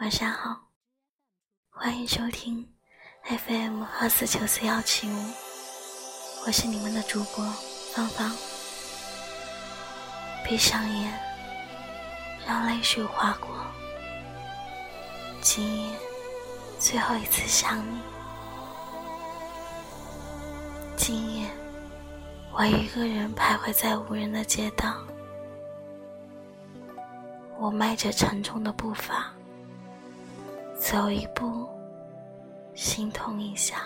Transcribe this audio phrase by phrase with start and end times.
[0.00, 0.56] 晚上好，
[1.70, 2.68] 欢迎收听
[3.22, 5.14] FM 二四九四幺七五，
[6.44, 7.44] 我是你们的主播
[7.94, 8.32] 芳芳。
[10.44, 11.12] 闭上眼，
[12.44, 13.48] 让泪水划过。
[15.40, 15.96] 今夜
[16.80, 18.00] 最后一次想你。
[20.96, 21.48] 今夜，
[22.52, 24.96] 我一个人徘徊在无人的街道，
[27.60, 29.32] 我迈着沉重的步伐。
[30.86, 31.66] 走一步，
[32.74, 33.76] 心痛一下；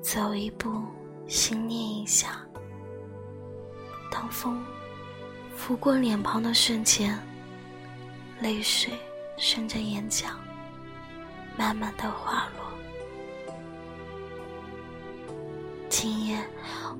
[0.00, 0.80] 走一步，
[1.26, 2.46] 心念一下。
[4.08, 4.64] 当风
[5.56, 7.18] 拂过脸庞的瞬间，
[8.40, 8.94] 泪水
[9.36, 10.28] 顺着眼角
[11.56, 12.64] 慢慢的滑落。
[15.88, 16.38] 今夜，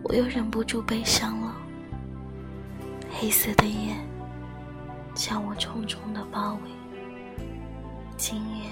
[0.02, 1.54] 我又忍不住悲伤了。
[3.08, 3.94] 黑色的夜
[5.14, 6.77] 将我重重的包围。
[8.18, 8.64] 今夜，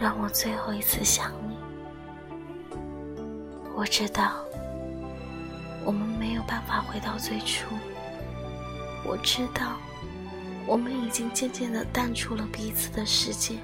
[0.00, 1.56] 让我最后一次想你。
[3.72, 4.44] 我知道，
[5.84, 7.68] 我们没有办法回到最初。
[9.06, 9.76] 我知道，
[10.66, 13.58] 我们已经渐渐的淡出了彼此的世界。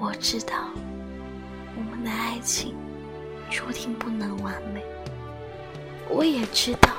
[0.00, 0.64] 我知道，
[1.76, 2.74] 我们的爱情
[3.48, 4.82] 注定不能完美。
[6.10, 6.90] 我也知道，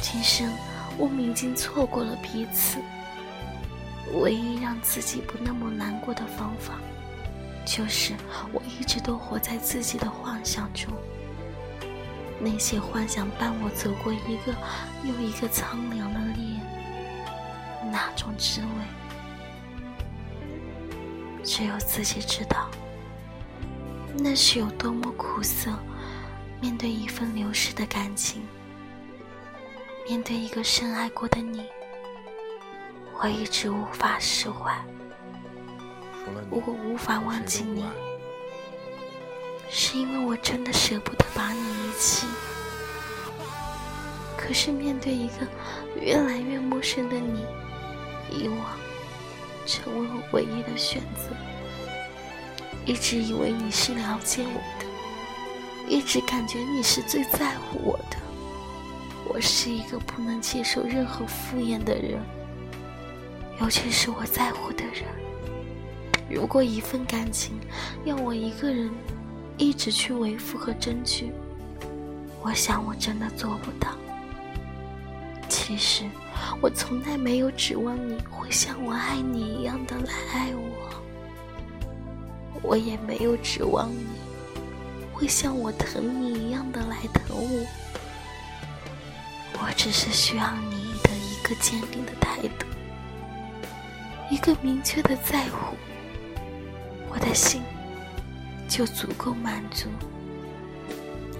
[0.00, 0.50] 今生
[0.96, 2.78] 我们已经错过了彼此。
[4.14, 6.74] 唯一让自己不那么难过的方法，
[7.66, 8.14] 就是
[8.52, 10.92] 我一直都活在自己的幻想中。
[12.38, 14.54] 那些幻想伴我走过一个
[15.04, 16.60] 又一个苍凉的夜，
[17.90, 18.66] 那种滋味，
[21.42, 22.70] 只有自己知道。
[24.18, 25.70] 那是有多么苦涩。
[26.58, 28.42] 面对一份流逝的感情，
[30.08, 31.66] 面对一个深爱过的你。
[33.18, 34.78] 我一直无法释怀，
[36.50, 37.84] 我无法忘记你，
[39.70, 42.26] 是因为我真的舍不得把你遗弃。
[44.36, 45.46] 可是面对一个
[46.00, 47.44] 越来越陌生的你，
[48.30, 48.58] 遗忘
[49.66, 51.34] 成为我唯一的选择。
[52.84, 54.86] 一直以为你是了解我的，
[55.88, 58.16] 一直感觉你是最在乎我的。
[59.26, 62.20] 我是一个不能接受任何敷衍的人。
[63.60, 65.04] 尤其是我在乎的人，
[66.28, 67.58] 如果一份感情
[68.04, 68.90] 要我一个人
[69.56, 71.32] 一直去维护和争取，
[72.42, 73.96] 我想我真的做不到。
[75.48, 76.04] 其实
[76.60, 81.02] 我从来没有指望你会像我爱你一样的来爱我，
[82.62, 84.06] 我也没有指望你
[85.12, 87.66] 会像我疼你一样的来疼我。
[89.54, 92.66] 我只是需要你的一个坚定的态度。
[94.30, 95.76] 一个明确的在乎，
[97.08, 97.62] 我的心
[98.68, 99.88] 就足够满足。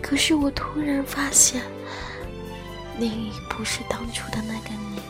[0.00, 1.62] 可是我突然发现，
[2.96, 5.00] 你已不是当初的那个你。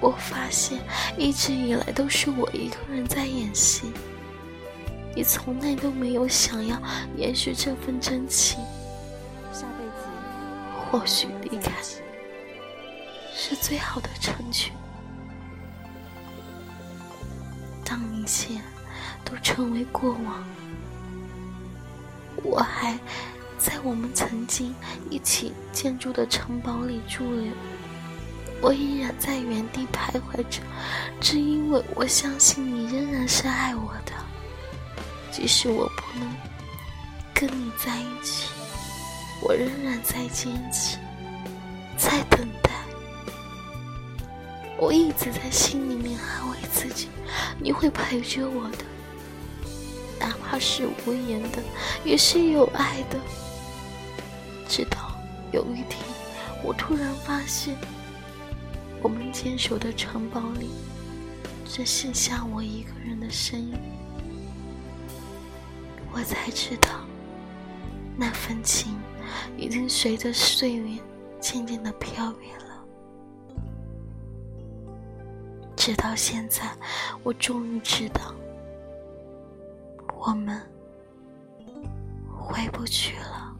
[0.00, 0.78] 我发现
[1.18, 3.92] 一直以来都是我一个人在演戏，
[5.14, 6.80] 你从来都没有想要
[7.18, 8.58] 延续这份真情。
[9.52, 10.06] 下辈子，
[10.90, 11.70] 或许离开
[13.34, 14.72] 是最好的成全。
[17.90, 18.60] 当一切
[19.24, 20.44] 都成为过往，
[22.44, 22.96] 我还
[23.58, 24.72] 在我们曾经
[25.10, 27.52] 一起建筑的城堡里驻留，
[28.60, 30.60] 我依然在原地徘徊着，
[31.20, 34.12] 只因为我相信你仍然是爱我的，
[35.32, 36.32] 即使我不能
[37.34, 38.50] 跟你在一起，
[39.42, 40.96] 我仍然在坚持，
[41.98, 42.48] 在等。
[44.80, 47.08] 我一直在心里面安慰自己，
[47.58, 48.78] 你会陪着我的，
[50.18, 51.62] 哪怕是无言的，
[52.02, 53.20] 也是有爱的。
[54.66, 55.14] 直到
[55.52, 56.02] 有一天，
[56.64, 57.76] 我突然发现，
[59.02, 60.70] 我们坚守的城堡里，
[61.66, 63.78] 只剩下我一个人的身影。
[66.10, 66.88] 我才知道，
[68.16, 68.98] 那份情
[69.58, 70.98] 已经随着岁月
[71.38, 72.69] 渐渐的飘远了。
[75.80, 76.70] 直到现在，
[77.22, 78.34] 我终于知道，
[80.18, 80.60] 我们
[82.28, 83.56] 回不去了。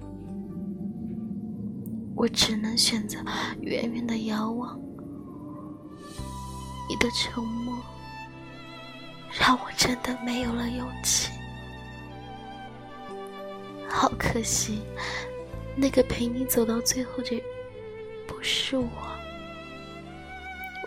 [2.15, 3.17] 我只能选择
[3.63, 4.79] 远远的遥望。
[6.91, 7.75] 你的沉默，
[9.31, 11.33] 让我真的没有了勇气。
[13.89, 14.83] 好可惜，
[15.75, 17.43] 那个陪你走到最后的，
[18.27, 19.10] 不是我。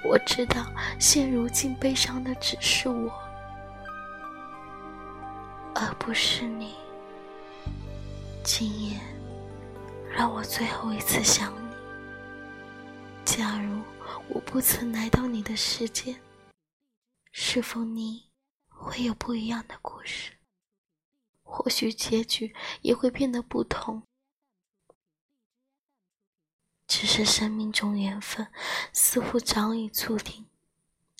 [0.04, 0.66] 我知道，
[1.00, 3.10] 现如今悲伤的只是我，
[5.74, 6.76] 而不是你。
[8.44, 9.00] 今夜，
[10.12, 11.74] 让我最后一次想你。
[13.24, 13.82] 假如
[14.28, 16.16] 我不曾来到你的世界，
[17.32, 18.30] 是否你
[18.68, 20.34] 会有不一样的故事？
[21.44, 24.04] 或许结局也会变得不同。
[26.96, 28.48] 只是生命中缘分
[28.94, 30.46] 似乎早已注定，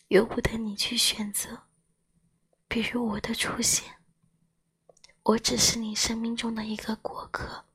[0.10, 1.64] 由不得你去选择。
[2.68, 3.96] 比如我的出现，
[5.24, 7.66] 我只是你生命中的一个过客，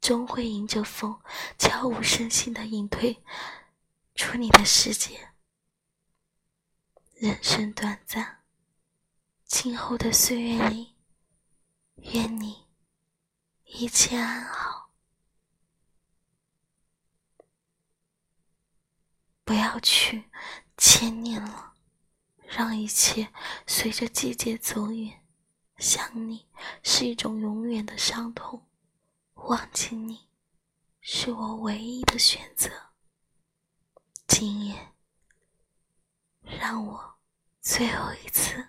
[0.00, 1.20] 终会迎着风
[1.58, 3.20] 悄无声息的隐退
[4.14, 5.32] 出你的世界。
[7.14, 8.44] 人生短暂，
[9.46, 10.94] 今后的岁月里，
[11.96, 12.68] 愿你
[13.64, 14.71] 一切安好。
[19.52, 20.30] 不要去
[20.78, 21.74] 牵念了，
[22.46, 23.30] 让一切
[23.66, 25.22] 随着季节走远。
[25.76, 26.46] 想你
[26.82, 28.66] 是一种永远的伤痛，
[29.34, 30.26] 忘记你
[31.02, 32.70] 是我唯一的选择。
[34.26, 34.94] 今夜，
[36.40, 37.18] 让我
[37.60, 38.68] 最后一次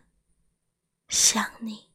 [1.07, 1.92] 想你。